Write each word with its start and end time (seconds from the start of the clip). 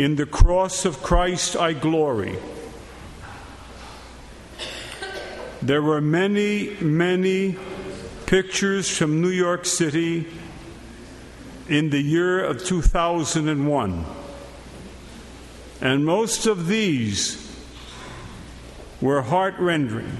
In 0.00 0.16
the 0.16 0.24
cross 0.24 0.86
of 0.86 1.02
Christ 1.02 1.56
I 1.56 1.74
glory. 1.74 2.38
There 5.60 5.82
were 5.82 6.00
many, 6.00 6.70
many 6.80 7.58
pictures 8.24 8.88
from 8.88 9.20
New 9.20 9.28
York 9.28 9.66
City 9.66 10.26
in 11.68 11.90
the 11.90 12.00
year 12.00 12.42
of 12.42 12.64
2001. 12.64 14.06
And 15.82 16.06
most 16.06 16.46
of 16.46 16.66
these 16.66 17.36
were 19.02 19.20
heart 19.20 19.56
rending. 19.58 20.16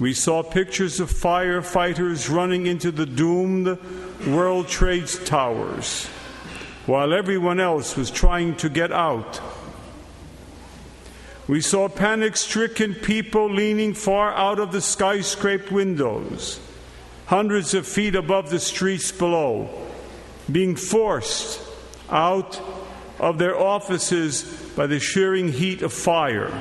We 0.00 0.12
saw 0.12 0.42
pictures 0.42 0.98
of 0.98 1.08
firefighters 1.08 2.28
running 2.28 2.66
into 2.66 2.90
the 2.90 3.06
doomed 3.06 3.78
World 4.26 4.66
Trade 4.66 5.06
Towers 5.24 6.08
while 6.86 7.12
everyone 7.12 7.58
else 7.58 7.96
was 7.96 8.10
trying 8.10 8.54
to 8.56 8.68
get 8.68 8.92
out. 8.92 9.40
We 11.48 11.60
saw 11.60 11.88
panic 11.88 12.36
stricken 12.36 12.94
people 12.94 13.52
leaning 13.52 13.94
far 13.94 14.32
out 14.32 14.58
of 14.58 14.72
the 14.72 14.80
skyscraper 14.80 15.74
windows, 15.74 16.60
hundreds 17.26 17.74
of 17.74 17.86
feet 17.86 18.14
above 18.14 18.50
the 18.50 18.60
streets 18.60 19.12
below, 19.12 19.68
being 20.50 20.76
forced 20.76 21.60
out 22.08 22.60
of 23.18 23.38
their 23.38 23.58
offices 23.58 24.44
by 24.76 24.86
the 24.86 25.00
shearing 25.00 25.52
heat 25.52 25.82
of 25.82 25.92
fire. 25.92 26.52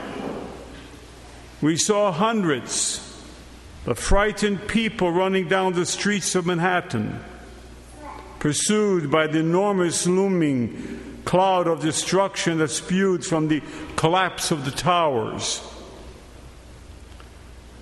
We 1.62 1.78
saw 1.78 2.12
hundreds 2.12 3.02
of 3.86 4.00
frightened 4.00 4.68
people 4.68 5.12
running 5.12 5.48
down 5.48 5.74
the 5.74 5.86
streets 5.86 6.34
of 6.36 6.46
Manhattan 6.46 7.24
pursued 8.46 9.10
by 9.10 9.26
the 9.26 9.40
enormous 9.40 10.06
looming 10.06 11.20
cloud 11.26 11.66
of 11.66 11.82
destruction 11.82 12.60
that 12.60 12.70
spewed 12.70 13.26
from 13.26 13.48
the 13.48 13.60
collapse 13.96 14.52
of 14.52 14.66
the 14.66 14.70
towers. 14.70 15.64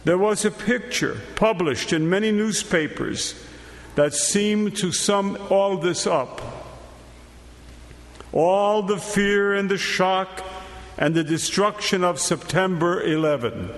There 0.06 0.18
was 0.18 0.46
a 0.46 0.52
picture 0.52 1.20
published 1.36 1.92
in 1.92 2.10
many 2.10 2.32
newspapers 2.32 3.36
that 3.96 4.14
seemed 4.14 4.78
to 4.78 4.94
sum 4.94 5.38
all 5.50 5.76
this 5.76 6.08
up. 6.08 6.42
All 8.32 8.84
the 8.84 8.98
fear 8.98 9.54
and 9.54 9.70
the 9.70 9.78
shock 9.78 10.46
and 10.98 11.14
the 11.14 11.26
destruction 11.26 12.06
of 12.06 12.22
September 12.22 13.04
11. 13.04 13.70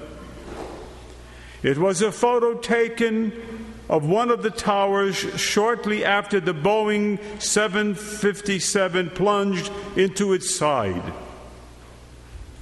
It 1.63 1.79
was 1.79 2.03
a 2.03 2.11
photo 2.11 2.53
taken 2.53 3.64
of 3.89 4.07
one 4.07 4.31
of 4.31 4.41
the 4.41 4.49
towers 4.49 5.15
shortly 5.15 6.03
after 6.03 6.39
the 6.39 6.53
Boeing 6.53 7.19
757 7.41 9.11
plunged 9.11 9.71
into 9.95 10.33
its 10.33 10.55
side. 10.55 11.13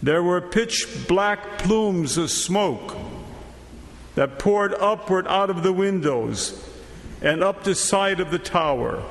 There 0.01 0.21
were 0.21 0.41
pitch 0.41 1.07
black 1.07 1.59
plumes 1.59 2.17
of 2.17 2.29
smoke 2.29 2.97
that 4.15 4.37
poured 4.37 4.73
upward 4.73 5.25
out 5.27 5.49
of 5.49 5.63
the 5.63 5.71
windows 5.71 6.69
and 7.21 7.41
up 7.41 7.63
the 7.63 7.73
side 7.73 8.19
of 8.19 8.29
the 8.29 8.39
tower. 8.39 9.01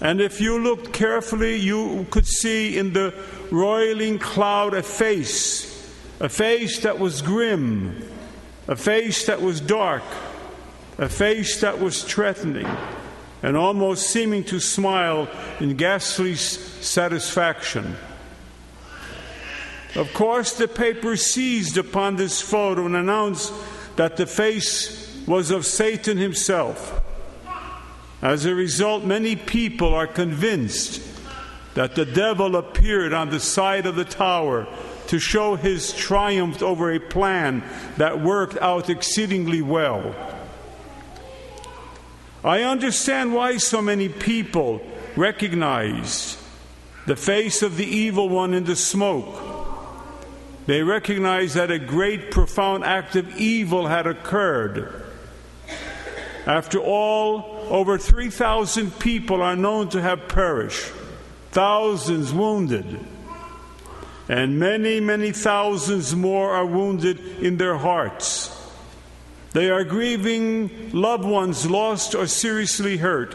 And 0.00 0.20
if 0.20 0.40
you 0.40 0.58
looked 0.58 0.94
carefully, 0.94 1.56
you 1.56 2.06
could 2.10 2.26
see 2.26 2.78
in 2.78 2.94
the 2.94 3.12
roiling 3.50 4.18
cloud 4.18 4.72
a 4.72 4.82
face, 4.82 5.92
a 6.20 6.28
face 6.30 6.80
that 6.80 6.98
was 6.98 7.20
grim, 7.20 8.08
a 8.66 8.76
face 8.76 9.26
that 9.26 9.42
was 9.42 9.60
dark 9.60 10.04
a 10.98 11.08
face 11.08 11.60
that 11.60 11.78
was 11.78 12.02
threatening 12.02 12.68
and 13.42 13.56
almost 13.56 14.10
seeming 14.10 14.42
to 14.44 14.58
smile 14.58 15.28
in 15.60 15.76
ghastly 15.76 16.34
satisfaction. 16.34 17.96
Of 19.94 20.12
course, 20.12 20.52
the 20.52 20.68
paper 20.68 21.16
seized 21.16 21.78
upon 21.78 22.16
this 22.16 22.40
photo 22.40 22.84
and 22.86 22.96
announced 22.96 23.52
that 23.96 24.16
the 24.16 24.26
face 24.26 25.24
was 25.26 25.50
of 25.50 25.64
Satan 25.66 26.18
himself. 26.18 27.00
As 28.20 28.44
a 28.44 28.54
result, 28.54 29.04
many 29.04 29.36
people 29.36 29.94
are 29.94 30.06
convinced 30.06 31.02
that 31.74 31.94
the 31.94 32.04
devil 32.04 32.56
appeared 32.56 33.12
on 33.12 33.30
the 33.30 33.38
side 33.38 33.86
of 33.86 33.94
the 33.94 34.04
tower 34.04 34.66
to 35.06 35.18
show 35.20 35.54
his 35.54 35.92
triumph 35.92 36.60
over 36.60 36.92
a 36.92 36.98
plan 36.98 37.62
that 37.96 38.20
worked 38.20 38.58
out 38.58 38.90
exceedingly 38.90 39.62
well. 39.62 40.14
I 42.44 42.62
understand 42.62 43.34
why 43.34 43.56
so 43.56 43.82
many 43.82 44.08
people 44.08 44.80
recognize 45.16 46.36
the 47.06 47.16
face 47.16 47.62
of 47.62 47.76
the 47.76 47.86
evil 47.86 48.28
one 48.28 48.54
in 48.54 48.64
the 48.64 48.76
smoke. 48.76 49.42
They 50.66 50.82
recognize 50.82 51.54
that 51.54 51.70
a 51.70 51.78
great, 51.78 52.30
profound 52.30 52.84
act 52.84 53.16
of 53.16 53.38
evil 53.38 53.86
had 53.86 54.06
occurred. 54.06 55.04
After 56.46 56.78
all, 56.78 57.66
over 57.68 57.98
3,000 57.98 58.98
people 58.98 59.42
are 59.42 59.56
known 59.56 59.88
to 59.90 60.00
have 60.00 60.28
perished, 60.28 60.92
thousands 61.50 62.32
wounded, 62.32 63.00
and 64.28 64.58
many, 64.58 65.00
many 65.00 65.32
thousands 65.32 66.14
more 66.14 66.52
are 66.52 66.66
wounded 66.66 67.18
in 67.42 67.56
their 67.56 67.76
hearts. 67.76 68.57
They 69.52 69.70
are 69.70 69.84
grieving 69.84 70.90
loved 70.92 71.24
ones 71.24 71.68
lost 71.68 72.14
or 72.14 72.26
seriously 72.26 72.98
hurt. 72.98 73.34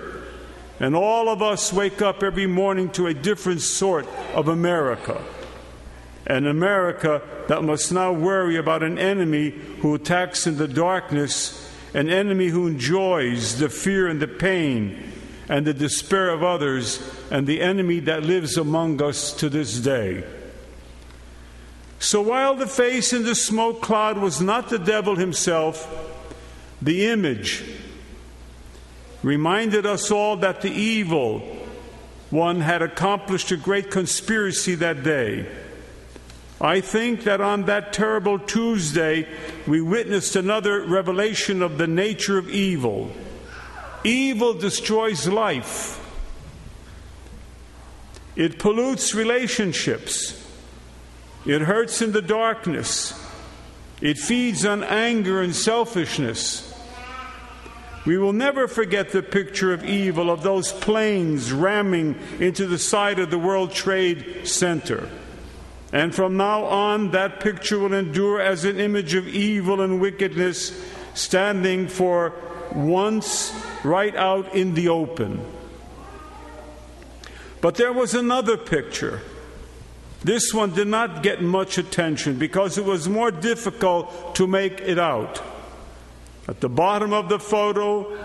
And 0.79 0.95
all 0.95 1.29
of 1.29 1.41
us 1.41 1.71
wake 1.71 2.01
up 2.01 2.23
every 2.23 2.47
morning 2.47 2.89
to 2.91 3.07
a 3.07 3.13
different 3.13 3.61
sort 3.61 4.07
of 4.33 4.47
America. 4.47 5.23
An 6.25 6.47
America 6.47 7.21
that 7.47 7.63
must 7.63 7.91
now 7.91 8.11
worry 8.11 8.57
about 8.57 8.83
an 8.83 8.97
enemy 8.97 9.49
who 9.49 9.95
attacks 9.95 10.47
in 10.47 10.57
the 10.57 10.67
darkness, 10.67 11.71
an 11.93 12.09
enemy 12.09 12.47
who 12.47 12.67
enjoys 12.67 13.59
the 13.59 13.69
fear 13.69 14.07
and 14.07 14.21
the 14.21 14.27
pain 14.27 15.11
and 15.49 15.67
the 15.67 15.73
despair 15.73 16.29
of 16.29 16.41
others, 16.41 17.01
and 17.29 17.45
the 17.45 17.61
enemy 17.61 17.99
that 17.99 18.23
lives 18.23 18.57
among 18.57 19.01
us 19.01 19.33
to 19.33 19.49
this 19.49 19.79
day. 19.79 20.23
So 22.03 22.21
while 22.21 22.55
the 22.55 22.67
face 22.67 23.13
in 23.13 23.23
the 23.23 23.33
smoke 23.33 23.81
cloud 23.81 24.17
was 24.17 24.41
not 24.41 24.67
the 24.67 24.77
devil 24.77 25.15
himself, 25.15 25.87
the 26.81 27.05
image 27.05 27.63
reminded 29.23 29.85
us 29.85 30.11
all 30.11 30.35
that 30.37 30.59
the 30.59 30.69
evil 30.69 31.39
one 32.29 32.59
had 32.59 32.81
accomplished 32.81 33.53
a 33.53 33.57
great 33.57 33.89
conspiracy 33.89 34.75
that 34.75 35.01
day. 35.03 35.47
I 36.59 36.81
think 36.81 37.23
that 37.23 37.39
on 37.39 37.67
that 37.67 37.93
terrible 37.93 38.37
Tuesday, 38.37 39.25
we 39.65 39.79
witnessed 39.79 40.35
another 40.35 40.85
revelation 40.85 41.61
of 41.61 41.77
the 41.77 41.87
nature 41.87 42.37
of 42.37 42.49
evil. 42.49 43.13
Evil 44.03 44.53
destroys 44.53 45.25
life, 45.25 46.05
it 48.35 48.59
pollutes 48.59 49.15
relationships, 49.15 50.42
it 51.45 51.61
hurts 51.61 52.01
in 52.01 52.11
the 52.11 52.21
darkness, 52.21 53.19
it 54.01 54.17
feeds 54.17 54.65
on 54.65 54.83
anger 54.83 55.41
and 55.41 55.55
selfishness. 55.55 56.69
We 58.05 58.17
will 58.17 58.33
never 58.33 58.67
forget 58.67 59.11
the 59.11 59.23
picture 59.23 59.73
of 59.73 59.85
evil 59.85 60.29
of 60.29 60.43
those 60.43 60.73
planes 60.73 61.53
ramming 61.53 62.19
into 62.39 62.67
the 62.67 62.77
side 62.77 63.17
of 63.19 63.29
the 63.29 63.39
World 63.39 63.71
Trade 63.71 64.45
Center. 64.45 65.09
And 65.93 66.13
from 66.13 66.35
now 66.35 66.65
on, 66.65 67.11
that 67.11 67.39
picture 67.39 67.79
will 67.79 67.93
endure 67.93 68.41
as 68.41 68.65
an 68.65 68.79
image 68.79 69.13
of 69.13 69.27
evil 69.27 69.79
and 69.79 70.01
wickedness 70.01 70.77
standing 71.13 71.87
for 71.87 72.33
once 72.73 73.53
right 73.83 74.15
out 74.15 74.53
in 74.55 74.73
the 74.73 74.89
open. 74.89 75.39
But 77.61 77.75
there 77.75 77.93
was 77.93 78.13
another 78.13 78.57
picture. 78.57 79.21
This 80.23 80.53
one 80.53 80.73
did 80.73 80.87
not 80.87 81.21
get 81.21 81.41
much 81.41 81.77
attention 81.77 82.37
because 82.37 82.77
it 82.77 82.85
was 82.85 83.09
more 83.09 83.29
difficult 83.29 84.35
to 84.35 84.47
make 84.47 84.79
it 84.79 84.97
out. 84.97 85.41
At 86.47 86.61
the 86.61 86.69
bottom 86.69 87.13
of 87.13 87.29
the 87.29 87.39
photo 87.39 88.17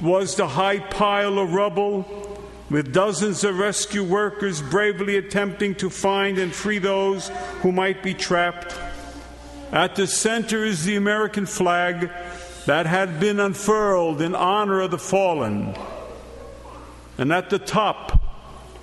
was 0.00 0.36
the 0.36 0.46
high 0.46 0.78
pile 0.78 1.38
of 1.38 1.52
rubble 1.52 2.42
with 2.70 2.92
dozens 2.92 3.44
of 3.44 3.58
rescue 3.58 4.04
workers 4.04 4.60
bravely 4.60 5.16
attempting 5.16 5.74
to 5.76 5.90
find 5.90 6.38
and 6.38 6.52
free 6.52 6.78
those 6.78 7.28
who 7.60 7.72
might 7.72 8.02
be 8.02 8.14
trapped. 8.14 8.76
At 9.72 9.96
the 9.96 10.06
center 10.06 10.64
is 10.64 10.84
the 10.84 10.96
American 10.96 11.46
flag 11.46 12.10
that 12.66 12.86
had 12.86 13.20
been 13.20 13.40
unfurled 13.40 14.20
in 14.20 14.34
honor 14.34 14.80
of 14.80 14.90
the 14.90 14.98
fallen. 14.98 15.74
And 17.18 17.32
at 17.32 17.50
the 17.50 17.58
top 17.58 18.25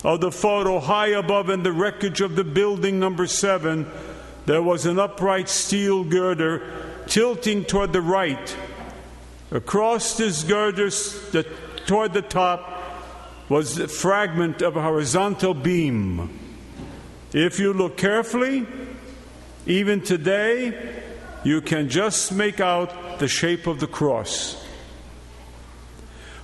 of 0.03 0.19
the 0.21 0.31
photo, 0.31 0.79
high 0.79 1.07
above 1.07 1.49
in 1.49 1.63
the 1.63 1.71
wreckage 1.71 2.21
of 2.21 2.35
the 2.35 2.43
building 2.43 2.99
number 2.99 3.25
seven, 3.25 3.89
there 4.45 4.61
was 4.61 4.85
an 4.85 4.99
upright 4.99 5.47
steel 5.47 6.03
girder 6.03 6.61
tilting 7.07 7.63
toward 7.63 7.93
the 7.93 8.01
right. 8.01 8.55
Across 9.51 10.17
this 10.17 10.43
girder, 10.43 10.89
toward 11.85 12.13
the 12.13 12.21
top, 12.21 12.69
was 13.49 13.77
a 13.77 13.87
fragment 13.87 14.61
of 14.61 14.75
a 14.75 14.81
horizontal 14.81 15.53
beam. 15.53 16.39
If 17.31 17.59
you 17.59 17.73
look 17.73 17.97
carefully, 17.97 18.65
even 19.65 20.01
today, 20.01 21.01
you 21.43 21.61
can 21.61 21.89
just 21.89 22.31
make 22.31 22.59
out 22.59 23.19
the 23.19 23.27
shape 23.27 23.67
of 23.67 23.79
the 23.79 23.87
cross. 23.87 24.62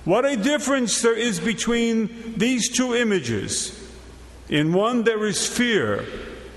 What 0.04 0.24
a 0.24 0.36
difference 0.36 1.02
there 1.02 1.16
is 1.16 1.40
between 1.40 2.34
these 2.36 2.68
two 2.68 2.94
images. 2.94 3.76
In 4.48 4.72
one, 4.72 5.04
there 5.04 5.26
is 5.26 5.46
fear 5.46 6.06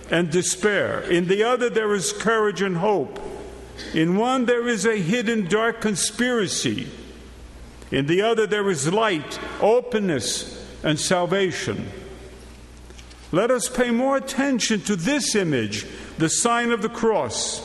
and 0.10 0.30
despair, 0.30 1.02
in 1.02 1.28
the 1.28 1.44
other, 1.44 1.70
there 1.70 1.94
is 1.94 2.14
courage 2.14 2.62
and 2.62 2.78
hope. 2.78 3.20
In 3.94 4.16
one, 4.16 4.46
there 4.46 4.68
is 4.68 4.86
a 4.86 4.98
hidden 4.98 5.48
dark 5.48 5.82
conspiracy. 5.82 6.88
In 7.92 8.06
the 8.06 8.22
other, 8.22 8.46
there 8.46 8.70
is 8.70 8.92
light, 8.92 9.40
openness, 9.62 10.64
and 10.84 11.00
salvation. 11.00 11.88
Let 13.32 13.50
us 13.50 13.68
pay 13.68 13.92
more 13.92 14.18
attention 14.18 14.82
to 14.82 14.96
this 14.96 15.36
image, 15.36 15.88
the 16.18 16.30
sign 16.30 16.72
of 16.72 16.82
the 16.82 16.90
cross. 16.90 17.62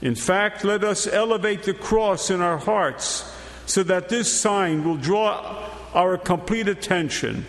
In 0.00 0.14
fact, 0.14 0.64
let 0.64 0.84
us 0.84 1.06
elevate 1.06 1.64
the 1.64 1.74
cross 1.74 2.30
in 2.30 2.40
our 2.40 2.58
hearts 2.58 3.24
so 3.70 3.84
that 3.84 4.08
this 4.08 4.32
sign 4.32 4.84
will 4.84 4.96
draw 4.96 5.68
our 5.94 6.18
complete 6.18 6.66
attention. 6.66 7.46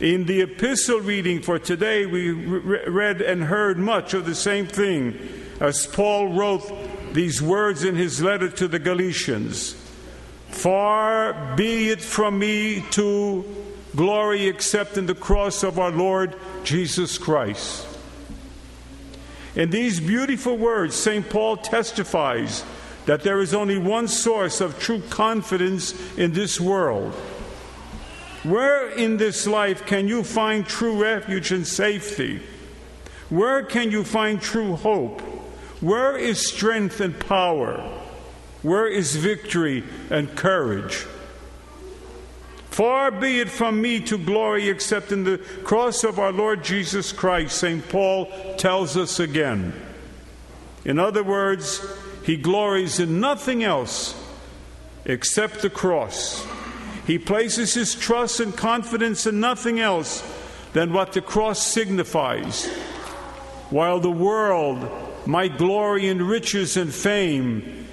In 0.00 0.26
the 0.26 0.40
epistle 0.40 1.00
reading 1.00 1.40
for 1.40 1.58
today, 1.58 2.04
we 2.04 2.30
read 2.32 3.20
and 3.20 3.44
heard 3.44 3.78
much 3.78 4.12
of 4.12 4.26
the 4.26 4.34
same 4.34 4.66
thing 4.66 5.16
as 5.60 5.86
Paul 5.86 6.32
wrote 6.32 7.12
these 7.12 7.40
words 7.40 7.84
in 7.84 7.94
his 7.94 8.20
letter 8.20 8.48
to 8.48 8.66
the 8.66 8.78
Galatians 8.78 9.76
Far 10.48 11.54
be 11.54 11.90
it 11.90 12.02
from 12.02 12.38
me 12.38 12.84
to 12.90 13.44
glory 13.94 14.48
except 14.48 14.98
in 14.98 15.06
the 15.06 15.14
cross 15.14 15.62
of 15.62 15.78
our 15.78 15.92
Lord 15.92 16.34
Jesus 16.64 17.18
Christ. 17.18 17.86
In 19.54 19.70
these 19.70 20.00
beautiful 20.00 20.58
words, 20.58 20.96
St. 20.96 21.28
Paul 21.30 21.56
testifies 21.56 22.64
that 23.10 23.24
there 23.24 23.40
is 23.40 23.54
only 23.54 23.76
one 23.76 24.06
source 24.06 24.60
of 24.60 24.78
true 24.78 25.02
confidence 25.10 25.92
in 26.16 26.32
this 26.32 26.60
world. 26.60 27.12
Where 28.44 28.88
in 28.88 29.16
this 29.16 29.48
life 29.48 29.84
can 29.84 30.06
you 30.06 30.22
find 30.22 30.64
true 30.64 31.02
refuge 31.02 31.50
and 31.50 31.66
safety? 31.66 32.40
Where 33.28 33.64
can 33.64 33.90
you 33.90 34.04
find 34.04 34.40
true 34.40 34.76
hope? 34.76 35.22
Where 35.80 36.16
is 36.16 36.46
strength 36.46 37.00
and 37.00 37.18
power? 37.18 37.78
Where 38.62 38.86
is 38.86 39.16
victory 39.16 39.82
and 40.08 40.36
courage? 40.36 41.04
Far 42.70 43.10
be 43.10 43.40
it 43.40 43.50
from 43.50 43.82
me 43.82 43.98
to 44.02 44.18
glory 44.18 44.68
except 44.68 45.10
in 45.10 45.24
the 45.24 45.38
cross 45.64 46.04
of 46.04 46.20
our 46.20 46.30
Lord 46.30 46.62
Jesus 46.62 47.10
Christ, 47.10 47.58
St. 47.58 47.88
Paul 47.88 48.30
tells 48.56 48.96
us 48.96 49.18
again. 49.18 49.72
In 50.84 51.00
other 51.00 51.24
words, 51.24 51.84
he 52.24 52.36
glories 52.36 53.00
in 53.00 53.20
nothing 53.20 53.64
else 53.64 54.14
except 55.04 55.62
the 55.62 55.70
cross. 55.70 56.46
He 57.06 57.18
places 57.18 57.74
his 57.74 57.94
trust 57.94 58.40
and 58.40 58.56
confidence 58.56 59.26
in 59.26 59.40
nothing 59.40 59.80
else 59.80 60.22
than 60.72 60.92
what 60.92 61.12
the 61.12 61.20
cross 61.20 61.66
signifies. 61.66 62.66
While 63.70 64.00
the 64.00 64.10
world 64.10 64.88
might 65.26 65.58
glory 65.58 66.08
in 66.08 66.26
riches 66.26 66.76
and 66.76 66.92
fame, 66.92 67.86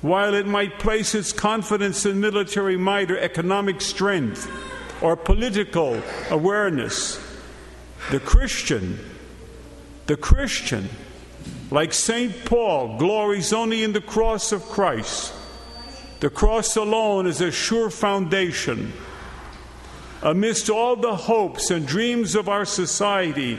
while 0.00 0.34
it 0.34 0.46
might 0.46 0.78
place 0.78 1.14
its 1.14 1.32
confidence 1.32 2.04
in 2.04 2.20
military 2.20 2.76
might 2.76 3.10
or 3.10 3.18
economic 3.18 3.80
strength 3.80 4.50
or 5.00 5.16
political 5.16 6.00
awareness, 6.30 7.20
the 8.10 8.20
Christian, 8.20 8.98
the 10.06 10.16
Christian, 10.16 10.88
like 11.72 11.94
St. 11.94 12.44
Paul, 12.44 12.98
glories 12.98 13.50
only 13.50 13.82
in 13.82 13.94
the 13.94 14.00
cross 14.02 14.52
of 14.52 14.62
Christ. 14.64 15.32
The 16.20 16.28
cross 16.28 16.76
alone 16.76 17.26
is 17.26 17.40
a 17.40 17.50
sure 17.50 17.88
foundation. 17.88 18.92
Amidst 20.22 20.68
all 20.68 20.96
the 20.96 21.16
hopes 21.16 21.70
and 21.70 21.86
dreams 21.86 22.34
of 22.34 22.46
our 22.46 22.66
society, 22.66 23.58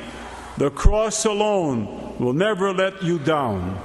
the 0.57 0.69
cross 0.69 1.25
alone 1.25 2.15
will 2.19 2.33
never 2.33 2.71
let 2.71 3.01
you 3.01 3.17
down. 3.17 3.81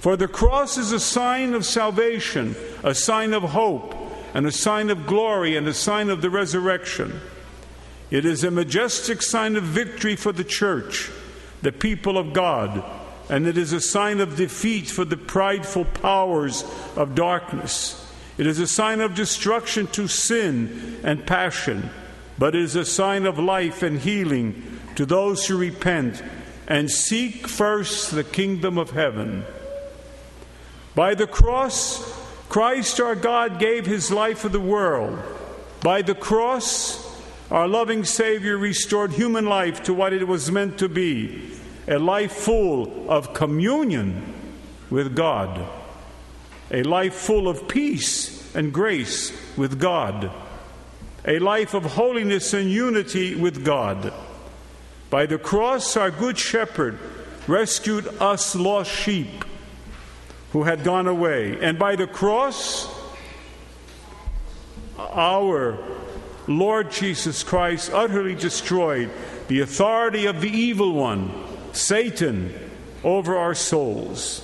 For 0.00 0.16
the 0.16 0.26
cross 0.26 0.76
is 0.76 0.90
a 0.90 0.98
sign 0.98 1.54
of 1.54 1.64
salvation, 1.64 2.56
a 2.82 2.94
sign 2.94 3.34
of 3.34 3.44
hope, 3.44 3.94
and 4.34 4.48
a 4.48 4.52
sign 4.52 4.90
of 4.90 5.06
glory, 5.06 5.56
and 5.56 5.68
a 5.68 5.74
sign 5.74 6.10
of 6.10 6.22
the 6.22 6.30
resurrection. 6.30 7.20
It 8.10 8.24
is 8.24 8.42
a 8.42 8.50
majestic 8.50 9.22
sign 9.22 9.54
of 9.54 9.62
victory 9.62 10.16
for 10.16 10.32
the 10.32 10.42
church, 10.42 11.08
the 11.62 11.72
people 11.72 12.18
of 12.18 12.32
God, 12.32 12.82
and 13.28 13.46
it 13.46 13.56
is 13.56 13.72
a 13.72 13.80
sign 13.80 14.20
of 14.20 14.36
defeat 14.36 14.88
for 14.88 15.04
the 15.04 15.16
prideful 15.16 15.84
powers 15.84 16.64
of 16.96 17.14
darkness. 17.14 17.96
It 18.38 18.46
is 18.46 18.58
a 18.58 18.66
sign 18.66 19.00
of 19.00 19.14
destruction 19.14 19.86
to 19.88 20.08
sin 20.08 20.98
and 21.04 21.26
passion, 21.26 21.90
but 22.38 22.54
it 22.54 22.62
is 22.62 22.76
a 22.76 22.84
sign 22.84 23.26
of 23.26 23.38
life 23.38 23.82
and 23.82 23.98
healing 23.98 24.80
to 24.96 25.04
those 25.04 25.46
who 25.46 25.58
repent 25.58 26.22
and 26.66 26.90
seek 26.90 27.46
first 27.46 28.12
the 28.12 28.24
kingdom 28.24 28.78
of 28.78 28.90
heaven. 28.90 29.44
By 30.94 31.14
the 31.14 31.26
cross, 31.26 32.00
Christ 32.48 33.00
our 33.00 33.14
God 33.14 33.58
gave 33.58 33.86
his 33.86 34.10
life 34.10 34.38
for 34.38 34.48
the 34.48 34.60
world. 34.60 35.18
By 35.82 36.02
the 36.02 36.14
cross, 36.14 37.09
our 37.50 37.66
loving 37.66 38.04
Savior 38.04 38.56
restored 38.56 39.12
human 39.12 39.46
life 39.46 39.82
to 39.84 39.94
what 39.94 40.12
it 40.12 40.26
was 40.26 40.52
meant 40.52 40.78
to 40.78 40.88
be 40.88 41.50
a 41.88 41.98
life 41.98 42.32
full 42.32 43.10
of 43.10 43.34
communion 43.34 44.34
with 44.90 45.16
God, 45.16 45.66
a 46.70 46.84
life 46.84 47.14
full 47.14 47.48
of 47.48 47.66
peace 47.66 48.54
and 48.54 48.72
grace 48.72 49.32
with 49.56 49.80
God, 49.80 50.30
a 51.26 51.40
life 51.40 51.74
of 51.74 51.84
holiness 51.84 52.54
and 52.54 52.70
unity 52.70 53.34
with 53.34 53.64
God. 53.64 54.12
By 55.08 55.26
the 55.26 55.38
cross, 55.38 55.96
our 55.96 56.12
Good 56.12 56.38
Shepherd 56.38 56.98
rescued 57.48 58.06
us 58.20 58.54
lost 58.54 58.90
sheep 58.92 59.44
who 60.52 60.62
had 60.62 60.84
gone 60.84 61.08
away. 61.08 61.58
And 61.60 61.78
by 61.78 61.96
the 61.96 62.06
cross, 62.06 62.88
our 64.96 65.78
Lord 66.50 66.90
Jesus 66.90 67.44
Christ 67.44 67.92
utterly 67.92 68.34
destroyed 68.34 69.10
the 69.46 69.60
authority 69.60 70.26
of 70.26 70.40
the 70.40 70.50
evil 70.50 70.92
one, 70.92 71.32
Satan, 71.72 72.52
over 73.04 73.36
our 73.36 73.54
souls. 73.54 74.40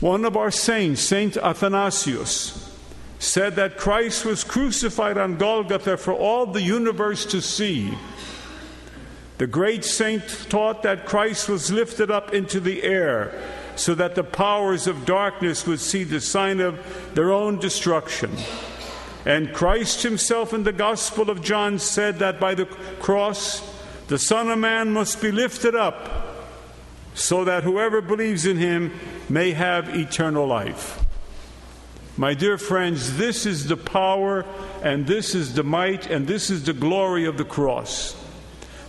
One 0.00 0.24
of 0.24 0.38
our 0.38 0.50
saints, 0.50 1.02
Saint 1.02 1.36
Athanasius, 1.36 2.74
said 3.18 3.56
that 3.56 3.76
Christ 3.76 4.24
was 4.24 4.42
crucified 4.42 5.18
on 5.18 5.36
Golgotha 5.36 5.98
for 5.98 6.14
all 6.14 6.46
the 6.46 6.62
universe 6.62 7.26
to 7.26 7.42
see. 7.42 7.92
The 9.36 9.46
great 9.46 9.84
saint 9.84 10.46
taught 10.48 10.82
that 10.84 11.04
Christ 11.04 11.50
was 11.50 11.70
lifted 11.70 12.10
up 12.10 12.32
into 12.32 12.60
the 12.60 12.82
air 12.82 13.38
so 13.76 13.94
that 13.94 14.14
the 14.14 14.24
powers 14.24 14.86
of 14.86 15.04
darkness 15.04 15.66
would 15.66 15.80
see 15.80 16.04
the 16.04 16.20
sign 16.20 16.60
of 16.60 17.14
their 17.14 17.30
own 17.30 17.58
destruction. 17.58 18.30
And 19.24 19.52
Christ 19.52 20.02
himself 20.02 20.52
in 20.52 20.64
the 20.64 20.72
Gospel 20.72 21.30
of 21.30 21.42
John 21.42 21.78
said 21.78 22.18
that 22.20 22.40
by 22.40 22.54
the 22.54 22.66
cross, 22.66 23.62
the 24.08 24.18
Son 24.18 24.48
of 24.48 24.58
Man 24.58 24.92
must 24.92 25.20
be 25.20 25.30
lifted 25.30 25.74
up 25.74 26.46
so 27.14 27.44
that 27.44 27.64
whoever 27.64 28.00
believes 28.00 28.46
in 28.46 28.56
him 28.56 28.98
may 29.28 29.52
have 29.52 29.94
eternal 29.94 30.46
life. 30.46 31.04
My 32.16 32.34
dear 32.34 32.58
friends, 32.58 33.16
this 33.16 33.46
is 33.46 33.66
the 33.66 33.76
power 33.76 34.44
and 34.82 35.06
this 35.06 35.34
is 35.34 35.54
the 35.54 35.62
might 35.62 36.06
and 36.06 36.26
this 36.26 36.50
is 36.50 36.64
the 36.64 36.72
glory 36.72 37.24
of 37.24 37.36
the 37.38 37.44
cross. 37.44 38.16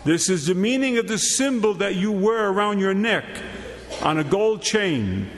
This 0.03 0.29
is 0.29 0.47
the 0.47 0.55
meaning 0.55 0.97
of 0.97 1.07
the 1.07 1.17
symbol 1.17 1.75
that 1.75 1.95
you 1.95 2.11
wear 2.11 2.49
around 2.49 2.79
your 2.79 2.93
neck 2.93 3.25
on 4.01 4.17
a 4.17 4.23
gold 4.23 4.61
chain. 4.61 5.29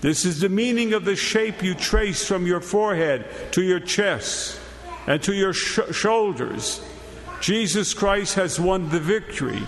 This 0.00 0.24
is 0.24 0.40
the 0.40 0.48
meaning 0.48 0.92
of 0.92 1.04
the 1.04 1.16
shape 1.16 1.62
you 1.62 1.74
trace 1.74 2.24
from 2.24 2.46
your 2.46 2.60
forehead 2.60 3.26
to 3.52 3.62
your 3.62 3.80
chest 3.80 4.60
and 5.06 5.20
to 5.24 5.34
your 5.34 5.52
sh- 5.52 5.80
shoulders. 5.90 6.80
Jesus 7.40 7.94
Christ 7.94 8.34
has 8.34 8.60
won 8.60 8.90
the 8.90 9.00
victory. 9.00 9.62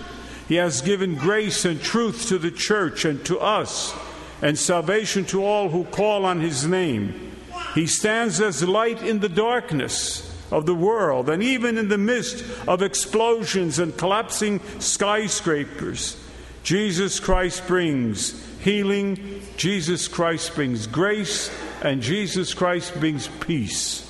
He 0.47 0.55
has 0.55 0.81
given 0.81 1.15
grace 1.15 1.65
and 1.65 1.81
truth 1.81 2.27
to 2.29 2.37
the 2.37 2.51
church 2.51 3.05
and 3.05 3.23
to 3.25 3.39
us, 3.39 3.93
and 4.41 4.57
salvation 4.57 5.25
to 5.25 5.45
all 5.45 5.69
who 5.69 5.83
call 5.85 6.25
on 6.25 6.39
his 6.39 6.65
name. 6.65 7.31
He 7.73 7.87
stands 7.87 8.41
as 8.41 8.67
light 8.67 9.01
in 9.01 9.19
the 9.19 9.29
darkness 9.29 10.27
of 10.51 10.65
the 10.65 10.75
world, 10.75 11.29
and 11.29 11.41
even 11.41 11.77
in 11.77 11.87
the 11.87 11.97
midst 11.97 12.43
of 12.67 12.81
explosions 12.81 13.79
and 13.79 13.97
collapsing 13.97 14.59
skyscrapers. 14.79 16.17
Jesus 16.63 17.19
Christ 17.19 17.65
brings 17.67 18.50
healing, 18.61 19.41
Jesus 19.57 20.07
Christ 20.07 20.55
brings 20.55 20.87
grace, 20.87 21.51
and 21.81 22.01
Jesus 22.01 22.53
Christ 22.53 22.99
brings 22.99 23.27
peace. 23.27 24.07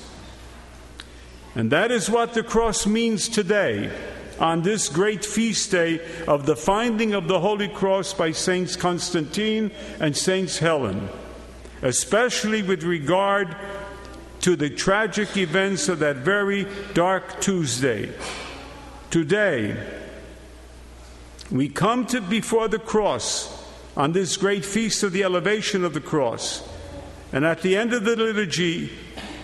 And 1.54 1.70
that 1.72 1.90
is 1.90 2.08
what 2.08 2.34
the 2.34 2.42
cross 2.42 2.86
means 2.86 3.28
today 3.28 3.90
on 4.38 4.62
this 4.62 4.88
great 4.88 5.24
feast 5.24 5.70
day 5.70 6.00
of 6.26 6.46
the 6.46 6.56
finding 6.56 7.14
of 7.14 7.28
the 7.28 7.40
Holy 7.40 7.68
Cross 7.68 8.14
by 8.14 8.32
Saints 8.32 8.76
Constantine 8.76 9.70
and 10.00 10.16
Saints 10.16 10.58
Helen, 10.58 11.08
especially 11.82 12.62
with 12.62 12.82
regard 12.82 13.54
to 14.40 14.56
the 14.56 14.70
tragic 14.70 15.36
events 15.36 15.88
of 15.88 16.00
that 16.00 16.16
very 16.16 16.66
dark 16.94 17.40
Tuesday. 17.40 18.12
Today, 19.10 19.76
we 21.50 21.68
come 21.68 22.06
to 22.06 22.20
before 22.20 22.68
the 22.68 22.78
cross 22.78 23.61
on 23.96 24.12
this 24.12 24.36
great 24.36 24.64
feast 24.64 25.02
of 25.02 25.12
the 25.12 25.24
elevation 25.24 25.84
of 25.84 25.94
the 25.94 26.00
cross. 26.00 26.68
And 27.32 27.44
at 27.44 27.62
the 27.62 27.76
end 27.76 27.92
of 27.92 28.04
the 28.04 28.16
liturgy, 28.16 28.90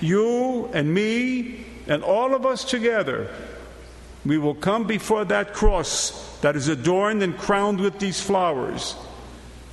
you 0.01 0.67
and 0.73 0.93
me 0.93 1.65
and 1.87 2.03
all 2.03 2.35
of 2.35 2.47
us 2.47 2.65
together, 2.65 3.31
we 4.25 4.39
will 4.39 4.55
come 4.55 4.85
before 4.85 5.25
that 5.27 5.55
cross 5.55 6.39
that 6.41 6.57
is 6.57 6.69
adorned 6.69 7.23
and 7.23 7.37
crowned 7.37 7.81
with 7.81 7.99
these 7.99 8.21
flowers. 8.21 8.95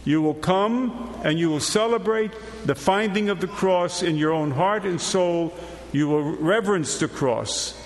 You 0.06 0.22
will 0.22 0.36
come 0.36 1.20
and 1.24 1.40
you 1.40 1.50
will 1.50 1.60
celebrate 1.60 2.32
the 2.66 2.76
finding 2.76 3.30
of 3.30 3.42
the 3.42 3.48
cross 3.48 4.04
in 4.04 4.18
your 4.18 4.32
own 4.32 4.52
heart 4.52 4.84
and 4.86 5.02
soul. 5.02 5.54
You 5.92 6.08
will 6.08 6.24
reverence 6.24 7.00
the 7.00 7.08
cross. 7.08 7.82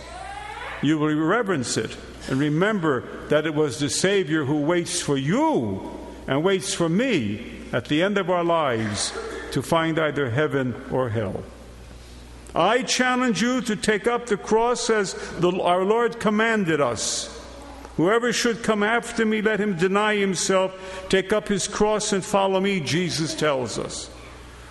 You 0.81 0.98
will 0.98 1.15
reverence 1.15 1.77
it 1.77 1.96
and 2.29 2.39
remember 2.39 3.03
that 3.29 3.46
it 3.46 3.55
was 3.55 3.79
the 3.79 3.89
Savior 3.89 4.46
who 4.46 4.58
waits 4.62 5.01
for 5.01 5.17
you 5.17 6.00
and 6.29 6.43
waits 6.43 6.75
for 6.75 6.88
me 6.88 7.41
at 7.74 7.86
the 7.86 8.03
end 8.03 8.15
of 8.15 8.29
our 8.29 8.43
lives 8.43 9.12
to 9.51 9.63
find 9.63 9.98
either 9.98 10.29
heaven 10.29 10.75
or 10.91 11.09
hell. 11.09 11.43
I 12.53 12.83
challenge 12.83 13.41
you 13.41 13.62
to 13.62 13.75
take 13.75 14.05
up 14.05 14.27
the 14.27 14.38
cross 14.38 14.91
as 14.91 15.15
the, 15.39 15.51
our 15.59 15.83
Lord 15.83 16.19
commanded 16.19 16.79
us. 16.81 17.36
Whoever 17.98 18.31
should 18.31 18.62
come 18.62 18.83
after 18.83 19.25
me, 19.25 19.41
let 19.41 19.59
him 19.59 19.75
deny 19.75 20.17
himself, 20.17 21.07
take 21.09 21.33
up 21.33 21.48
his 21.48 21.67
cross, 21.67 22.13
and 22.13 22.24
follow 22.24 22.59
me, 22.59 22.79
Jesus 22.79 23.33
tells 23.33 23.79
us. 23.79 24.12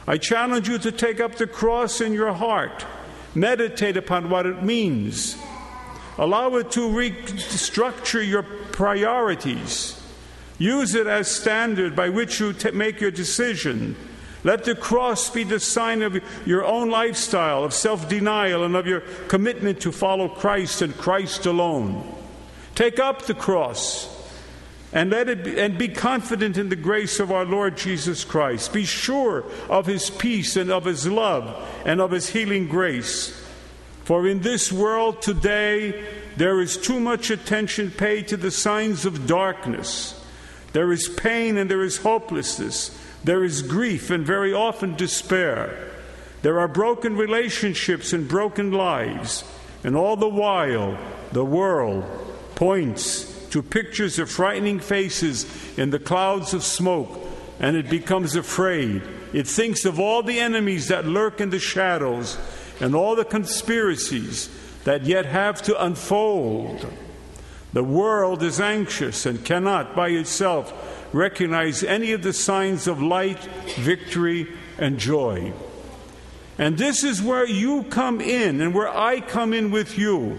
I 0.07 0.17
challenge 0.17 0.69
you 0.69 0.79
to 0.79 0.93
take 0.93 1.19
up 1.19 1.35
the 1.35 1.49
cross 1.49 2.01
in 2.01 2.13
your 2.13 2.33
heart. 2.33 2.87
Meditate 3.35 3.97
upon 3.97 4.31
what 4.31 4.47
it 4.47 4.63
means. 4.63 5.37
Allow 6.19 6.55
it 6.55 6.71
to 6.71 6.89
restructure 6.89 8.27
your 8.27 8.45
priorities. 8.45 9.98
Use 10.59 10.95
it 10.95 11.07
as 11.07 11.31
standard 11.31 11.95
by 11.95 12.09
which 12.09 12.41
you 12.41 12.53
t- 12.53 12.73
make 12.73 13.01
your 13.01 13.13
decision. 13.13 13.97
Let 14.45 14.65
the 14.65 14.75
cross 14.75 15.31
be 15.31 15.45
the 15.45 15.61
sign 15.61 16.03
of 16.03 16.21
your 16.47 16.65
own 16.65 16.91
lifestyle 16.91 17.65
of 17.65 17.73
self 17.73 18.09
denial 18.09 18.65
and 18.65 18.77
of 18.77 18.87
your 18.87 19.01
commitment 19.29 19.81
to 19.81 19.93
follow 19.93 20.29
Christ 20.29 20.83
and 20.83 20.97
Christ 20.97 21.47
alone. 21.47 22.15
Take 22.75 22.99
up 22.99 23.23
the 23.23 23.35
cross 23.35 24.15
and 24.93 25.11
let 25.11 25.29
it 25.29 25.45
be, 25.45 25.61
and 25.61 25.77
be 25.77 25.89
confident 25.89 26.57
in 26.57 26.69
the 26.69 26.77
grace 26.77 27.21
of 27.21 27.31
our 27.31 27.45
Lord 27.45 27.77
Jesus 27.77 28.25
Christ. 28.25 28.73
Be 28.73 28.85
sure 28.85 29.45
of 29.69 29.87
his 29.87 30.11
peace 30.11 30.57
and 30.57 30.71
of 30.71 30.85
his 30.85 31.07
love 31.07 31.69
and 31.85 32.01
of 32.01 32.11
his 32.11 32.31
healing 32.31 32.69
grace. 32.69 33.45
For 34.05 34.27
in 34.27 34.41
this 34.41 34.73
world 34.73 35.21
today 35.21 36.05
there 36.37 36.61
is 36.61 36.79
too 36.79 37.01
much 37.01 37.31
attention 37.31 37.91
paid 37.91 38.29
to 38.29 38.37
the 38.37 38.51
signs 38.51 39.05
of 39.05 39.27
darkness. 39.27 40.18
There 40.73 40.93
is 40.93 41.09
pain 41.09 41.57
and 41.57 41.71
there 41.71 41.83
is 41.83 41.99
hopelessness. 41.99 42.97
There 43.25 43.45
is 43.45 43.63
grief 43.63 44.11
and 44.11 44.27
very 44.27 44.53
often 44.53 44.95
despair. 44.95 45.93
There 46.43 46.61
are 46.61 46.69
broken 46.69 47.17
relationships 47.17 48.13
and 48.13 48.29
broken 48.29 48.73
lives. 48.73 49.45
And 49.85 49.97
all 49.97 50.17
the 50.17 50.29
while, 50.29 50.99
the 51.33 51.45
world 51.45 52.05
points 52.55 53.25
to 53.51 53.63
pictures 53.63 54.19
of 54.19 54.31
frightening 54.31 54.81
faces 54.81 55.47
in 55.79 55.91
the 55.91 55.99
clouds 55.99 56.53
of 56.53 56.63
smoke, 56.63 57.21
and 57.61 57.77
it 57.77 57.89
becomes 57.89 58.37
afraid. 58.37 59.03
It 59.33 59.47
thinks 59.47 59.85
of 59.85 59.99
all 59.99 60.23
the 60.23 60.41
enemies 60.41 60.89
that 60.89 61.07
lurk 61.07 61.41
in 61.41 61.51
the 61.51 61.59
shadows 61.59 62.39
and 62.81 62.95
all 62.95 63.17
the 63.17 63.25
conspiracies 63.25 64.49
that 64.85 65.05
yet 65.05 65.27
have 65.27 65.63
to 65.63 65.85
unfold. 65.85 66.87
The 67.73 67.85
world 67.85 68.43
is 68.43 68.61
anxious 68.61 69.27
and 69.27 69.45
cannot 69.45 69.95
by 69.95 70.09
itself 70.09 70.73
recognize 71.13 71.83
any 71.85 72.13
of 72.13 72.23
the 72.23 72.33
signs 72.33 72.87
of 72.87 73.03
light, 73.03 73.41
victory, 73.77 74.49
and 74.79 74.99
joy. 74.99 75.53
And 76.59 76.77
this 76.77 77.05
is 77.05 77.23
where 77.23 77.47
you 77.47 77.85
come 77.85 78.21
in 78.21 78.61
and 78.61 78.75
where 78.75 78.89
I 78.89 79.21
come 79.21 79.53
in 79.53 79.71
with 79.71 79.99
you. 79.99 80.39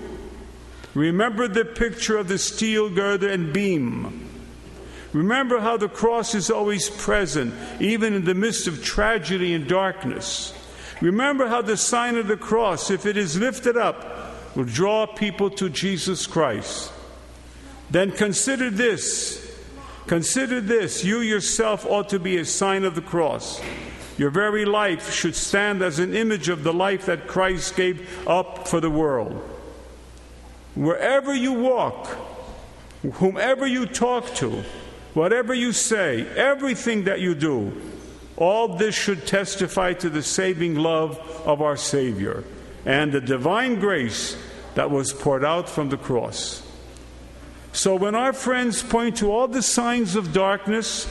Remember 0.93 1.47
the 1.47 1.65
picture 1.65 2.17
of 2.17 2.27
the 2.27 2.37
steel 2.37 2.89
girder 2.89 3.29
and 3.29 3.53
beam. 3.53 4.27
Remember 5.13 5.59
how 5.59 5.77
the 5.77 5.89
cross 5.89 6.35
is 6.35 6.51
always 6.51 6.89
present, 6.89 7.53
even 7.79 8.13
in 8.13 8.25
the 8.25 8.35
midst 8.35 8.67
of 8.67 8.83
tragedy 8.83 9.53
and 9.53 9.67
darkness. 9.67 10.53
Remember 11.01 11.47
how 11.47 11.61
the 11.61 11.77
sign 11.77 12.17
of 12.17 12.27
the 12.27 12.37
cross, 12.37 12.91
if 12.91 13.05
it 13.05 13.17
is 13.17 13.37
lifted 13.37 13.77
up, 13.77 14.55
will 14.55 14.65
draw 14.65 15.05
people 15.05 15.49
to 15.51 15.69
Jesus 15.69 16.27
Christ. 16.27 16.91
Then 17.91 18.11
consider 18.11 18.69
this 18.69 19.49
Consider 20.09 20.59
this 20.59 21.03
you 21.03 21.19
yourself 21.19 21.85
ought 21.85 22.09
to 22.09 22.17
be 22.17 22.37
a 22.37 22.43
sign 22.43 22.83
of 22.83 22.95
the 22.95 23.01
cross. 23.01 23.61
Your 24.17 24.31
very 24.31 24.65
life 24.65 25.13
should 25.13 25.35
stand 25.35 25.83
as 25.83 25.99
an 25.99 26.15
image 26.15 26.49
of 26.49 26.63
the 26.63 26.73
life 26.73 27.05
that 27.05 27.27
Christ 27.27 27.75
gave 27.75 28.27
up 28.27 28.67
for 28.67 28.81
the 28.81 28.89
world. 28.89 29.33
Wherever 30.73 31.31
you 31.31 31.53
walk, 31.53 32.07
whomever 33.03 33.67
you 33.67 33.85
talk 33.85 34.33
to, 34.37 34.63
whatever 35.13 35.53
you 35.53 35.71
say, 35.71 36.25
everything 36.35 37.03
that 37.03 37.19
you 37.19 37.35
do, 37.35 37.79
all 38.35 38.77
this 38.77 38.95
should 38.95 39.27
testify 39.27 39.93
to 39.93 40.09
the 40.09 40.23
saving 40.23 40.73
love 40.73 41.19
of 41.45 41.61
our 41.61 41.77
Savior 41.77 42.43
and 42.83 43.11
the 43.11 43.21
divine 43.21 43.79
grace 43.79 44.35
that 44.73 44.89
was 44.89 45.13
poured 45.13 45.45
out 45.45 45.69
from 45.69 45.89
the 45.89 45.97
cross. 45.97 46.63
So 47.71 47.95
when 47.95 48.15
our 48.15 48.33
friends 48.33 48.81
point 48.81 49.17
to 49.17 49.31
all 49.31 49.47
the 49.47 49.61
signs 49.61 50.15
of 50.15 50.33
darkness 50.33 51.07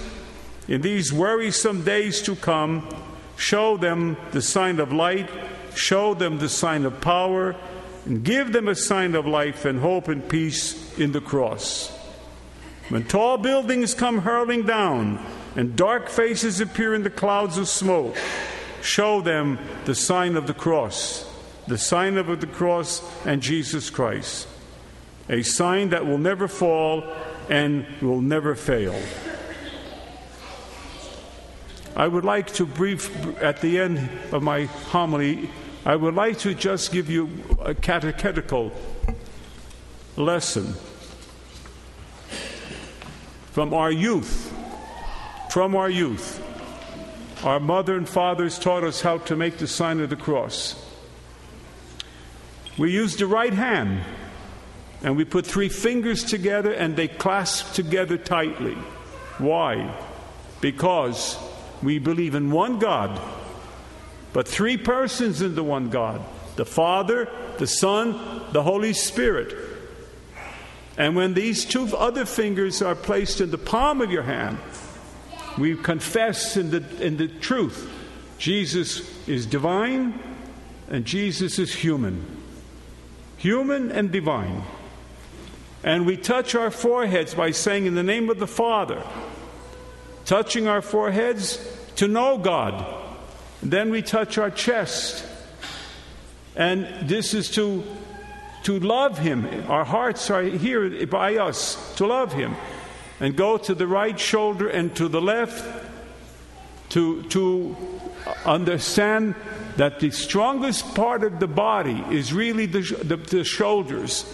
in 0.67 0.83
these 0.83 1.12
worrisome 1.12 1.85
days 1.85 2.21
to 2.23 2.35
come, 2.37 2.88
show 3.37 3.77
them 3.77 4.17
the 4.33 4.43
sign 4.43 4.81
of 4.81 4.93
light, 4.93 5.31
show 5.75 6.15
them 6.15 6.38
the 6.38 6.49
sign 6.49 6.85
of 6.85 7.00
power, 7.00 7.55
and 8.05 8.25
give 8.25 8.53
them 8.53 8.69
a 8.69 8.75
sign 8.75 9.15
of 9.15 9.27
life 9.27 9.65
and 9.65 9.81
hope 9.81 10.09
and 10.09 10.29
peace 10.29 10.99
in 10.99 11.12
the 11.12 11.21
cross. 11.21 11.91
When 12.88 13.05
tall 13.05 13.38
buildings 13.38 13.95
come 13.95 14.19
hurling 14.19 14.65
down 14.65 15.25
and 15.57 15.77
dark 15.77 16.09
faces 16.09 16.61
appear 16.61 16.95
in 16.95 17.03
the 17.03 17.11
clouds 17.11 17.57
of 17.57 17.69
smoke, 17.69 18.17
show 18.83 19.21
them 19.21 19.59
the 19.85 19.95
sign 19.95 20.37
of 20.37 20.47
the 20.47 20.55
cross, 20.55 21.25
the 21.67 21.79
sign 21.79 22.17
of 22.17 22.41
the 22.41 22.47
cross 22.47 23.03
and 23.25 23.43
Jesus 23.43 23.91
Christ 23.91 24.49
a 25.29 25.43
sign 25.43 25.91
that 25.91 26.07
will 26.07 26.19
never 26.19 26.49
fall 26.49 27.05
and 27.49 27.87
will 28.01 28.21
never 28.21 28.55
fail. 28.55 29.01
I 31.97 32.07
would 32.07 32.25
like 32.25 32.53
to 32.55 32.67
brief 32.67 33.11
at 33.43 33.61
the 33.61 33.79
end 33.81 34.09
of 34.31 34.43
my 34.43 34.65
homily, 34.65 35.51
I 35.85 35.97
would 35.97 36.15
like 36.15 36.39
to 36.41 36.55
just 36.55 36.93
give 36.93 37.11
you 37.11 37.29
a 37.61 37.75
catechetical 37.75 38.73
lesson 40.17 40.75
from 43.53 43.75
our 43.75 43.91
youth. 43.91 44.55
From 45.51 45.75
our 45.75 45.91
youth. 45.91 46.45
Our 47.43 47.59
mother 47.59 47.97
and 47.97 48.09
fathers 48.09 48.59
taught 48.59 48.85
us 48.85 49.01
how 49.01 49.19
to 49.19 49.35
make 49.35 49.59
the 49.59 49.67
sign 49.67 50.01
of 50.01 50.11
the 50.11 50.17
cross. 50.17 50.75
We 52.77 52.93
used 52.93 53.19
the 53.19 53.27
right 53.27 53.55
hand 53.55 54.03
and 55.02 55.17
we 55.17 55.25
put 55.25 55.47
three 55.47 55.69
fingers 55.69 56.25
together 56.25 56.73
and 56.73 56.97
they 56.97 57.09
clasp 57.09 57.73
together 57.75 58.17
tightly. 58.17 58.76
Why? 59.38 59.95
Because 60.61 61.38
we 61.83 61.99
believe 61.99 62.35
in 62.35 62.50
one 62.50 62.78
God, 62.78 63.21
but 64.33 64.49
three 64.49 64.76
persons 64.76 65.40
in 65.43 65.55
the 65.55 65.62
one 65.62 65.90
God 65.90 66.23
the 66.57 66.64
Father, 66.64 67.28
the 67.59 67.69
Son, 67.69 68.43
the 68.52 68.64
Holy 68.64 68.93
Spirit. 68.93 69.55
And 70.97 71.14
when 71.14 71.35
these 71.35 71.64
two 71.64 71.87
other 71.97 72.25
fingers 72.25 72.83
are 72.83 72.97
placed 72.97 73.40
in 73.40 73.52
the 73.52 73.59
palm 73.59 74.00
of 74.00 74.11
your 74.11 74.25
hand, 74.25 74.59
we 75.57 75.76
confess 75.76 76.57
in 76.57 76.71
the, 76.71 76.85
in 77.00 77.17
the 77.17 77.28
truth 77.28 77.88
Jesus 78.38 79.28
is 79.28 79.47
divine 79.47 80.19
and 80.88 81.05
Jesus 81.05 81.61
is 81.61 81.73
human. 81.73 82.25
Human 83.37 83.93
and 83.93 84.11
divine. 84.11 84.64
And 85.85 86.07
we 86.07 86.17
touch 86.17 86.55
our 86.55 86.71
foreheads 86.71 87.35
by 87.35 87.53
saying, 87.53 87.87
In 87.87 87.95
the 87.95 88.03
name 88.03 88.31
of 88.31 88.39
the 88.39 88.47
Father, 88.47 89.03
touching 90.25 90.67
our 90.67 90.83
foreheads 90.83 91.59
to 91.97 92.09
know 92.09 92.39
God. 92.39 93.05
Then 93.63 93.91
we 93.91 94.03
touch 94.03 94.39
our 94.39 94.51
chest. 94.51 95.25
And 96.57 97.09
this 97.09 97.35
is 97.35 97.51
to, 97.53 97.85
to 98.65 98.81
love 98.81 99.19
Him. 99.19 99.47
Our 99.69 99.85
hearts 99.85 100.31
are 100.31 100.43
here 100.43 101.07
by 101.07 101.37
us 101.37 101.95
to 101.97 102.07
love 102.07 102.33
Him. 102.33 102.57
And 103.21 103.37
go 103.37 103.59
to 103.59 103.75
the 103.75 103.87
right 103.87 104.19
shoulder 104.19 104.69
and 104.69 104.95
to 104.97 105.09
the 105.09 105.21
left 105.21 105.65
to, 106.91 107.23
to 107.25 107.77
understand 108.45 109.35
that 109.77 110.01
the 110.01 110.11
strongest 110.11 110.95
part 110.95 111.23
of 111.23 111.41
the 111.41 111.47
body 111.47 112.03
is 112.11 112.33
really 112.33 112.67
the, 112.67 112.81
the, 113.03 113.17
the 113.17 113.45
shoulders. 113.45 114.25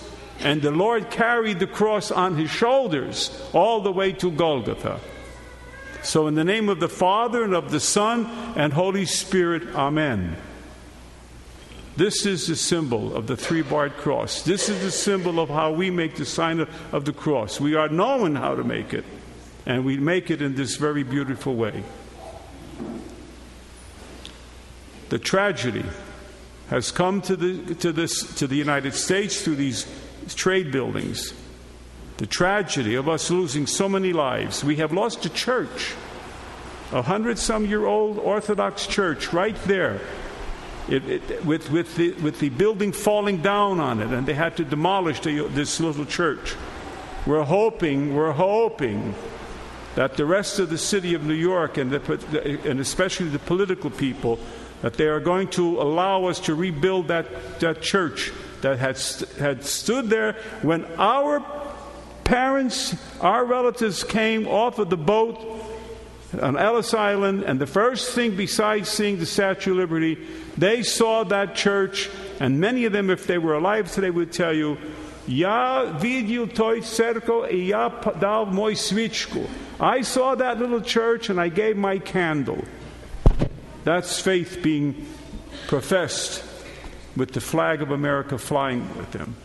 And 0.44 0.60
the 0.60 0.70
Lord 0.70 1.10
carried 1.10 1.58
the 1.58 1.66
cross 1.66 2.10
on 2.10 2.36
his 2.36 2.50
shoulders 2.50 3.30
all 3.54 3.80
the 3.80 3.90
way 3.90 4.12
to 4.12 4.30
Golgotha. 4.30 5.00
So, 6.02 6.26
in 6.26 6.34
the 6.34 6.44
name 6.44 6.68
of 6.68 6.80
the 6.80 6.88
Father 6.88 7.42
and 7.42 7.54
of 7.54 7.70
the 7.70 7.80
Son 7.80 8.26
and 8.54 8.72
Holy 8.74 9.06
Spirit, 9.06 9.74
Amen. 9.74 10.36
This 11.96 12.26
is 12.26 12.46
the 12.46 12.56
symbol 12.56 13.16
of 13.16 13.26
the 13.26 13.36
three 13.36 13.62
barred 13.62 13.96
cross. 13.96 14.42
This 14.42 14.68
is 14.68 14.82
the 14.82 14.90
symbol 14.90 15.40
of 15.40 15.48
how 15.48 15.72
we 15.72 15.90
make 15.90 16.16
the 16.16 16.26
sign 16.26 16.60
of, 16.60 16.68
of 16.92 17.04
the 17.04 17.12
cross. 17.12 17.60
We 17.60 17.74
are 17.76 17.88
knowing 17.88 18.34
how 18.34 18.54
to 18.54 18.64
make 18.64 18.92
it, 18.92 19.04
and 19.64 19.84
we 19.84 19.96
make 19.96 20.30
it 20.30 20.42
in 20.42 20.56
this 20.56 20.76
very 20.76 21.04
beautiful 21.04 21.54
way. 21.54 21.84
The 25.08 25.18
tragedy 25.18 25.84
has 26.68 26.90
come 26.90 27.22
to 27.22 27.36
the, 27.36 27.74
to, 27.76 27.92
this, 27.92 28.34
to 28.34 28.46
the 28.46 28.56
United 28.56 28.94
States 28.94 29.40
through 29.42 29.56
these 29.56 29.86
trade 30.34 30.72
buildings. 30.72 31.32
The 32.16 32.26
tragedy 32.26 32.94
of 32.94 33.08
us 33.08 33.30
losing 33.30 33.66
so 33.66 33.88
many 33.88 34.12
lives. 34.12 34.62
We 34.62 34.76
have 34.76 34.92
lost 34.92 35.24
a 35.26 35.28
church, 35.28 35.94
a 36.92 37.02
hundred 37.02 37.38
some 37.38 37.66
year 37.66 37.86
old 37.86 38.18
Orthodox 38.18 38.86
church, 38.86 39.32
right 39.32 39.56
there 39.64 40.00
it, 40.88 41.04
it, 41.08 41.44
with, 41.44 41.70
with, 41.70 41.96
the, 41.96 42.12
with 42.14 42.40
the 42.40 42.50
building 42.50 42.92
falling 42.92 43.42
down 43.42 43.80
on 43.80 44.00
it, 44.00 44.08
and 44.12 44.26
they 44.26 44.34
had 44.34 44.56
to 44.58 44.64
demolish 44.64 45.20
the, 45.20 45.48
this 45.48 45.80
little 45.80 46.04
church. 46.04 46.54
We're 47.26 47.44
hoping, 47.44 48.14
we're 48.14 48.32
hoping 48.32 49.14
that 49.94 50.16
the 50.16 50.26
rest 50.26 50.58
of 50.58 50.70
the 50.70 50.78
city 50.78 51.14
of 51.14 51.24
New 51.24 51.34
York, 51.34 51.78
and, 51.78 51.90
the, 51.90 52.60
and 52.68 52.80
especially 52.80 53.28
the 53.28 53.38
political 53.38 53.90
people, 53.90 54.38
that 54.82 54.94
they 54.94 55.06
are 55.06 55.20
going 55.20 55.48
to 55.48 55.80
allow 55.80 56.26
us 56.26 56.40
to 56.40 56.54
rebuild 56.54 57.08
that, 57.08 57.60
that 57.60 57.80
church 57.80 58.30
that 58.64 58.78
had, 58.78 58.98
had 59.38 59.62
stood 59.62 60.08
there 60.08 60.32
when 60.62 60.86
our 60.96 61.44
parents, 62.24 62.96
our 63.20 63.44
relatives 63.44 64.02
came 64.02 64.48
off 64.48 64.78
of 64.78 64.88
the 64.88 64.96
boat 64.96 65.38
on 66.40 66.56
Ellis 66.56 66.94
Island, 66.94 67.42
and 67.42 67.60
the 67.60 67.66
first 67.66 68.12
thing 68.14 68.34
besides 68.36 68.88
seeing 68.88 69.18
the 69.18 69.26
Statue 69.26 69.72
of 69.72 69.76
Liberty, 69.76 70.16
they 70.56 70.82
saw 70.82 71.24
that 71.24 71.54
church, 71.54 72.08
and 72.40 72.58
many 72.58 72.86
of 72.86 72.92
them, 72.92 73.10
if 73.10 73.26
they 73.26 73.36
were 73.36 73.54
alive 73.54 73.92
today, 73.92 74.08
would 74.08 74.32
tell 74.32 74.54
you, 74.54 74.78
vidio 75.26 76.46
toj 76.46 76.80
cerko 76.80 77.44
i 77.44 77.68
ja 77.68 77.90
dal 77.90 78.46
moj 78.46 78.72
svičku. 78.72 79.46
I 79.78 80.00
saw 80.00 80.34
that 80.36 80.58
little 80.58 80.80
church 80.80 81.28
and 81.28 81.38
I 81.38 81.48
gave 81.48 81.76
my 81.76 81.98
candle. 81.98 82.64
That's 83.84 84.20
faith 84.20 84.60
being 84.62 85.06
professed 85.68 86.53
with 87.16 87.32
the 87.32 87.40
flag 87.40 87.82
of 87.82 87.90
America 87.90 88.38
flying 88.38 88.96
with 88.96 89.10
them. 89.12 89.36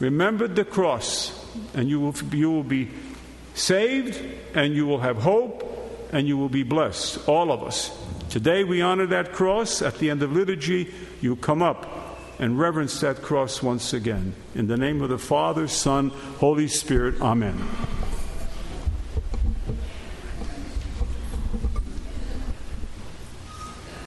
Remember 0.00 0.46
the 0.46 0.64
cross, 0.64 1.32
and 1.74 1.88
you 1.88 2.00
will, 2.00 2.14
you 2.32 2.50
will 2.50 2.62
be 2.62 2.90
saved, 3.54 4.22
and 4.54 4.74
you 4.74 4.86
will 4.86 5.00
have 5.00 5.16
hope, 5.16 5.64
and 6.12 6.28
you 6.28 6.36
will 6.36 6.48
be 6.48 6.62
blessed, 6.62 7.28
all 7.28 7.50
of 7.50 7.62
us. 7.62 7.90
Today 8.30 8.62
we 8.62 8.80
honor 8.82 9.06
that 9.06 9.32
cross. 9.32 9.82
At 9.82 9.98
the 9.98 10.10
end 10.10 10.22
of 10.22 10.32
liturgy, 10.32 10.92
you 11.20 11.36
come 11.36 11.62
up 11.62 11.86
and 12.38 12.58
reverence 12.58 13.00
that 13.00 13.22
cross 13.22 13.62
once 13.62 13.92
again. 13.92 14.34
In 14.54 14.68
the 14.68 14.76
name 14.76 15.02
of 15.02 15.08
the 15.08 15.18
Father, 15.18 15.66
Son, 15.66 16.10
Holy 16.38 16.68
Spirit, 16.68 17.20
Amen. 17.20 17.58